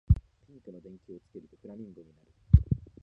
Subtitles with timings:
[0.47, 2.31] ピンクの電球をつけるとフラミンゴになる